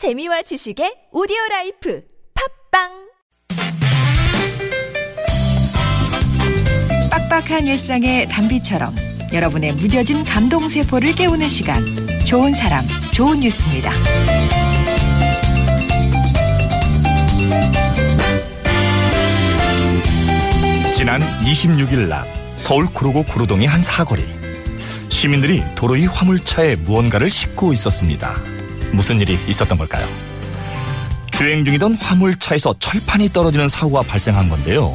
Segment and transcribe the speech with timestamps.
[0.00, 2.02] 재미와 지식의 오디오 life
[2.70, 2.88] 팟빵
[7.10, 8.94] 빡빡한 일상의 단비처럼
[9.30, 11.84] 여러분의 무뎌진 감동 세포를 깨우는 시간
[12.26, 12.82] 좋은 사람
[13.12, 13.92] 좋은 뉴스입니다.
[20.94, 22.24] 지난 26일 낮
[22.56, 24.24] 서울 구로구 구로동의 한 사거리
[25.10, 28.59] 시민들이 도로 위 화물차에 무언가를 싣고 있었습니다.
[28.92, 30.06] 무슨 일이 있었던 걸까요?
[31.30, 34.94] 주행 중이던 화물차에서 철판이 떨어지는 사고가 발생한 건데요.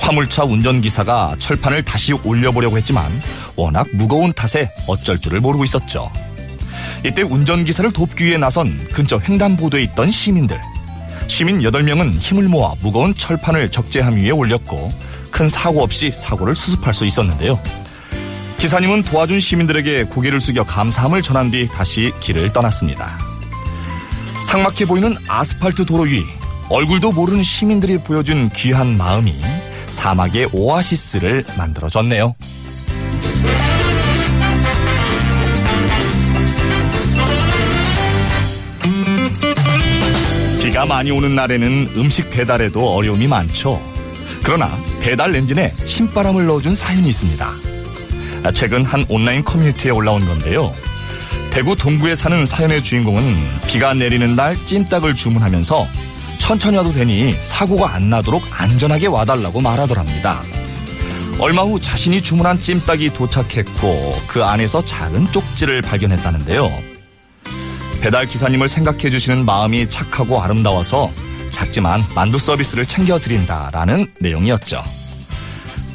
[0.00, 3.10] 화물차 운전기사가 철판을 다시 올려보려고 했지만
[3.56, 6.10] 워낙 무거운 탓에 어쩔 줄을 모르고 있었죠.
[7.04, 10.60] 이때 운전기사를 돕기 위해 나선 근처 횡단보도에 있던 시민들.
[11.26, 14.92] 시민 8명은 힘을 모아 무거운 철판을 적재함 위에 올렸고
[15.30, 17.58] 큰 사고 없이 사고를 수습할 수 있었는데요.
[18.62, 23.18] 기사님은 도와준 시민들에게 고개를 숙여 감사함을 전한 뒤 다시 길을 떠났습니다.
[24.46, 26.22] 상막해 보이는 아스팔트 도로 위
[26.68, 29.34] 얼굴도 모르는 시민들이 보여준 귀한 마음이
[29.88, 32.36] 사막의 오아시스를 만들어줬네요.
[40.62, 43.82] 비가 많이 오는 날에는 음식 배달에도 어려움이 많죠.
[44.44, 47.71] 그러나 배달 엔진에 신바람을 넣어준 사연이 있습니다.
[48.50, 50.72] 최근 한 온라인 커뮤니티에 올라온 건데요.
[51.50, 53.22] 대구 동구에 사는 사연의 주인공은
[53.66, 55.86] 비가 내리는 날 찜닭을 주문하면서
[56.38, 60.42] 천천히 와도 되니 사고가 안 나도록 안전하게 와달라고 말하더랍니다.
[61.38, 66.70] 얼마 후 자신이 주문한 찜닭이 도착했고 그 안에서 작은 쪽지를 발견했다는데요.
[68.00, 71.12] 배달 기사님을 생각해 주시는 마음이 착하고 아름다워서
[71.50, 74.82] 작지만 만두 서비스를 챙겨드린다라는 내용이었죠.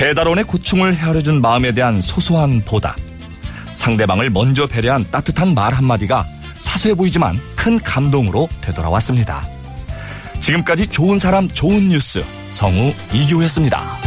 [0.00, 2.96] 배달원의 고충을 헤아려준 마음에 대한 소소한 보답.
[3.74, 6.24] 상대방을 먼저 배려한 따뜻한 말 한마디가
[6.58, 9.42] 사소해 보이지만 큰 감동으로 되돌아왔습니다.
[10.40, 13.99] 지금까지 좋은 사람 좋은 뉴스 성우 이교였습니다.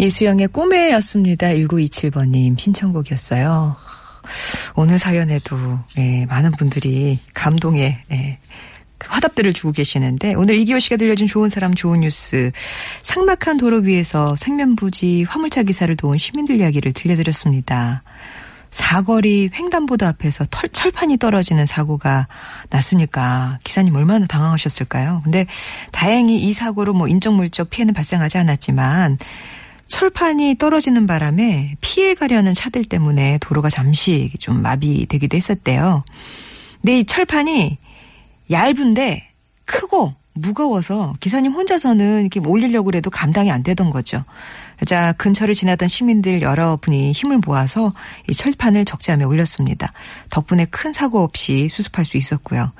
[0.00, 1.48] 이수영의 꿈에였습니다.
[1.48, 3.76] 1927번님 신청곡이었어요.
[4.74, 8.38] 오늘 사연에도 예, 많은 분들이 감동의 예,
[8.96, 12.50] 그 화답들을 주고 계시는데 오늘 이기호 씨가 들려준 좋은 사람 좋은 뉴스
[13.02, 18.02] 상막한 도로 위에서 생면부지 화물차 기사를 도운 시민들 이야기를 들려드렸습니다.
[18.70, 22.28] 사거리 횡단보도 앞에서 털, 철판이 떨어지는 사고가
[22.70, 25.20] 났으니까 기사님 얼마나 당황하셨을까요?
[25.24, 25.46] 근데
[25.92, 29.18] 다행히 이 사고로 뭐 인적 물적 피해는 발생하지 않았지만
[29.90, 36.04] 철판이 떨어지는 바람에 피해 가려는 차들 때문에 도로가 잠시 좀 마비되기도 했었대요.
[36.80, 37.76] 근데 이 철판이
[38.50, 39.28] 얇은데
[39.66, 44.24] 크고 무거워서 기사님 혼자서는 이렇게 올리려고 그래도 감당이 안 되던 거죠.
[44.86, 47.92] 자, 근처를 지나던 시민들 여러분이 힘을 모아서
[48.28, 49.92] 이 철판을 적재함에 올렸습니다.
[50.30, 52.72] 덕분에 큰 사고 없이 수습할 수 있었고요.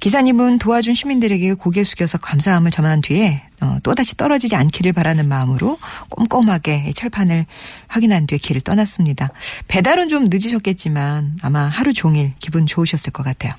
[0.00, 5.78] 기사님은 도와준 시민들에게 고개 숙여서 감사함을 전한 뒤에 어, 또다시 떨어지지 않기를 바라는 마음으로
[6.10, 7.46] 꼼꼼하게 철판을
[7.88, 9.30] 확인한 뒤에 길을 떠났습니다.
[9.68, 13.52] 배달은 좀 늦으셨겠지만 아마 하루 종일 기분 좋으셨을 것 같아요.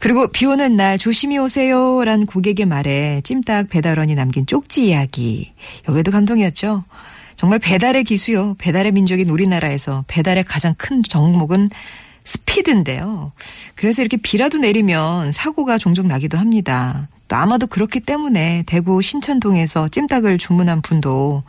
[0.00, 2.02] 그리고 비 오는 날 조심히 오세요.
[2.04, 5.52] 란 고객의 말에 찜닭 배달원이 남긴 쪽지 이야기.
[5.88, 6.84] 여기도 감동이었죠.
[7.36, 8.54] 정말 배달의 기수요.
[8.58, 11.68] 배달의 민족인 우리나라에서 배달의 가장 큰 종목은
[12.24, 13.32] 스피드인데요.
[13.74, 17.08] 그래서 이렇게 비라도 내리면 사고가 종종 나기도 합니다.
[17.28, 21.42] 또 아마도 그렇기 때문에 대구 신천동에서 찜닭을 주문한 분도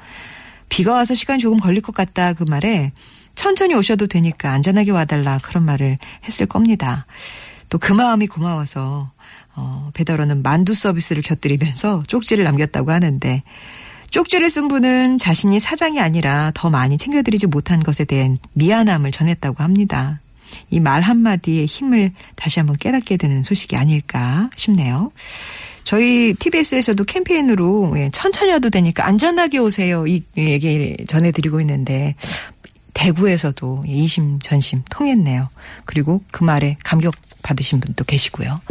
[0.68, 2.92] 비가 와서 시간이 조금 걸릴 것 같다 그 말에
[3.34, 7.06] 천천히 오셔도 되니까 안전하게 와달라 그런 말을 했을 겁니다.
[7.72, 9.10] 또 그 마음이 고마워서
[9.56, 13.42] 어, 배달원은 만두 서비스를 곁들이면서 쪽지를 남겼다고 하는데
[14.12, 20.20] 쪽지를 쓴 분은 자신이 사장이 아니라 더 많이 챙겨드리지 못한 것에 대한 미안함을 전했다고 합니다.
[20.70, 25.12] 이 말 한마디에 힘을 다시 한번 깨닫게 되는 소식이 아닐까 싶네요.
[25.86, 30.06] 저희 TBS에서도 캠페인으로 예, 천천히 와도 되니까 안전하게 오세요.
[30.08, 32.16] 이 얘기 전해드리고 있는데
[33.02, 35.50] 대구에서도 이심 전심 통했네요.
[35.86, 38.62] 그리고 그 말에 감격 받으신 분도 계시고요.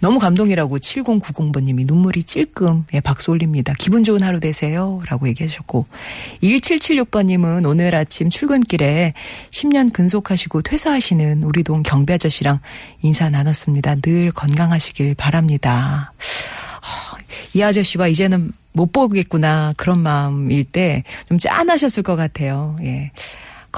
[0.00, 3.72] 너무 감동이라고 7090번님이 눈물이 찔끔 예, 박수 올립니다.
[3.78, 5.00] 기분 좋은 하루 되세요.
[5.08, 5.86] 라고 얘기해 주셨고
[6.42, 9.12] 1776번님은 오늘 아침 출근길에
[9.50, 12.58] 10년 근속하시고 퇴사하시는 우리 동 경비 아저씨랑
[13.02, 13.96] 인사 나눴습니다.
[13.96, 16.12] 늘 건강하시길 바랍니다.
[17.54, 22.76] 이 아저씨와 이제는 못 보겠구나 그런 마음일 때 좀 짠하셨을 것 같아요.
[22.82, 23.10] 예.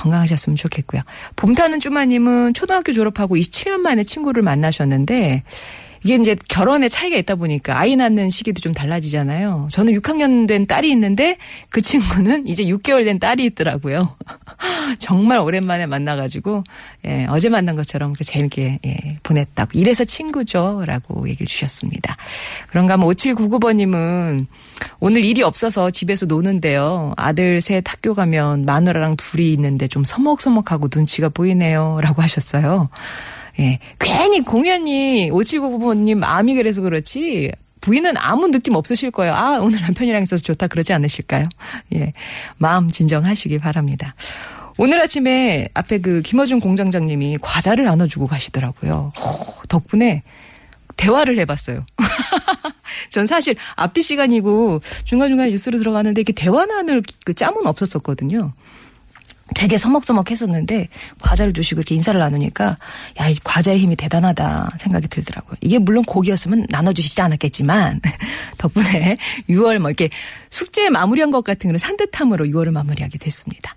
[0.01, 1.03] 건강하셨으면 좋겠고요.
[1.37, 5.43] 봄타는 쭈마님은 초등학교 졸업하고 27년 만에 친구를 만나셨는데
[6.03, 9.69] 이게 이제 결혼의 차이가 있다 보니까 아이 낳는 시기도 좀 달라지잖아요.
[9.71, 11.37] 저는 6학년 된 딸이 있는데
[11.69, 14.17] 그 친구는 이제 6개월 된 딸이 있더라고요.
[14.99, 16.65] 정말 오랜만에 만나가지고
[17.07, 19.79] 예, 어제 만난 것처럼 재밌게 예, 보냈다고.
[19.79, 22.17] 이래서 친구죠라고 얘기를 주셨습니다.
[22.69, 24.47] 그런가 하면 5799번님은
[25.01, 27.13] 오늘 일이 없어서 집에서 노는데요.
[27.17, 32.89] 아들 셋 학교 가면 마누라랑 둘이 있는데 좀 서먹서먹하고 눈치가 보이네요라고 하셨어요.
[33.61, 33.79] 예.
[33.99, 39.35] 괜히 공연이 5799번님 마음이 그래서 그렇지 부인은 아무 느낌 없으실 거예요.
[39.35, 41.49] 아, 오늘 남편이랑 있어서 좋다 그러지 않으실까요?
[41.95, 42.13] 예.
[42.59, 44.15] 마음 진정하시기 바랍니다.
[44.77, 49.13] 오늘 아침에 앞에 그 김어준 공장장님이 과자를 나눠주고 가시더라고요.
[49.15, 50.23] 오, 덕분에
[50.97, 51.85] 대화를 해봤어요.
[53.11, 58.53] 전 사실 앞뒤 시간이고 중간중간 뉴스로 들어가는데 이렇게 대화 나눌 그 짬은 없었었거든요.
[59.55, 60.89] 되게 서먹서먹 했었는데
[61.21, 62.79] 과자를 주시고 이렇게 인사를 나누니까
[63.21, 65.57] 야, 이 과자의 힘이 대단하다 생각이 들더라고요.
[65.61, 68.01] 이게 물론 고기였으면 나눠주시지 않았겠지만
[68.59, 69.17] 덕분에
[69.49, 70.11] 6월 뭐 이렇게
[70.49, 73.69] 숙제 마무리한 것 같은 그런 산뜻함으로 6월을 마무리하게 됐습니다.